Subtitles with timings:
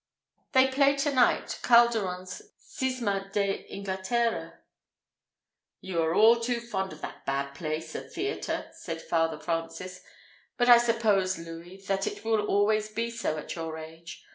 [0.53, 4.61] "They play to night Calderon's Cisma de Inglaterra."
[5.79, 10.01] "You are all too fond of that bad place, a theatre," said Father Francis;
[10.57, 14.25] "but I suppose, Louis, that it will always be so at your age.